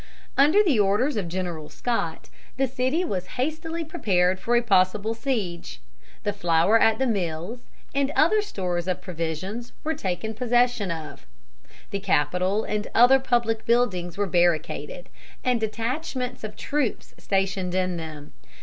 Under 0.35 0.63
the 0.63 0.79
orders 0.79 1.15
of 1.15 1.27
General 1.27 1.69
Scott, 1.69 2.31
the 2.57 2.65
city 2.65 3.05
was 3.05 3.27
hastily 3.37 3.85
prepared 3.85 4.39
for 4.39 4.55
a 4.55 4.63
possible 4.63 5.13
siege. 5.13 5.79
The 6.23 6.33
flour 6.33 6.79
at 6.81 6.97
the 6.97 7.05
mills, 7.05 7.67
and 7.93 8.09
other 8.15 8.41
stores 8.41 8.87
of 8.87 8.99
provisions 8.99 9.73
were 9.83 9.93
taken 9.93 10.33
possession 10.33 10.89
of. 10.89 11.27
The 11.91 11.99
Capitol 11.99 12.63
and 12.63 12.87
other 12.95 13.19
public 13.19 13.63
buildings 13.67 14.17
were 14.17 14.25
barricaded, 14.25 15.07
and 15.43 15.59
detachments 15.59 16.43
of 16.43 16.55
troops 16.55 17.13
stationed 17.19 17.75
in 17.75 17.97
them. 17.97 18.33